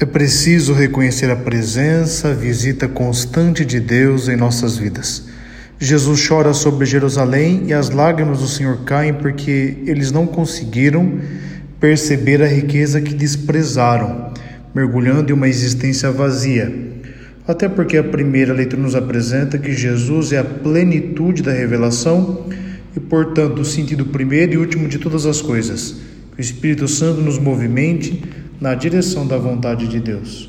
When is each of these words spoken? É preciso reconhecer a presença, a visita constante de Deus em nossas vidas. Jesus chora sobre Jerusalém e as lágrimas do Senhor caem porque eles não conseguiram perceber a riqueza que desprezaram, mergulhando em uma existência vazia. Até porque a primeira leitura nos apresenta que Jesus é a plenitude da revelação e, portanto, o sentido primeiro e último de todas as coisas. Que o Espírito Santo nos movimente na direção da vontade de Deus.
É 0.00 0.06
preciso 0.06 0.74
reconhecer 0.74 1.28
a 1.28 1.34
presença, 1.34 2.28
a 2.28 2.32
visita 2.32 2.86
constante 2.86 3.64
de 3.64 3.80
Deus 3.80 4.28
em 4.28 4.36
nossas 4.36 4.78
vidas. 4.78 5.24
Jesus 5.80 6.24
chora 6.24 6.54
sobre 6.54 6.86
Jerusalém 6.86 7.64
e 7.66 7.72
as 7.72 7.90
lágrimas 7.90 8.38
do 8.38 8.46
Senhor 8.46 8.84
caem 8.84 9.12
porque 9.12 9.78
eles 9.86 10.12
não 10.12 10.24
conseguiram 10.24 11.18
perceber 11.80 12.40
a 12.40 12.46
riqueza 12.46 13.00
que 13.00 13.12
desprezaram, 13.12 14.32
mergulhando 14.72 15.32
em 15.32 15.34
uma 15.34 15.48
existência 15.48 16.12
vazia. 16.12 16.72
Até 17.44 17.68
porque 17.68 17.96
a 17.96 18.04
primeira 18.04 18.52
leitura 18.52 18.80
nos 18.80 18.94
apresenta 18.94 19.58
que 19.58 19.72
Jesus 19.72 20.30
é 20.32 20.38
a 20.38 20.44
plenitude 20.44 21.42
da 21.42 21.50
revelação 21.50 22.46
e, 22.96 23.00
portanto, 23.00 23.62
o 23.62 23.64
sentido 23.64 24.06
primeiro 24.06 24.52
e 24.52 24.58
último 24.58 24.86
de 24.86 24.98
todas 24.98 25.26
as 25.26 25.42
coisas. 25.42 25.96
Que 26.36 26.40
o 26.40 26.40
Espírito 26.40 26.86
Santo 26.86 27.20
nos 27.20 27.36
movimente 27.36 28.22
na 28.60 28.74
direção 28.74 29.26
da 29.26 29.38
vontade 29.38 29.88
de 29.88 30.00
Deus. 30.00 30.46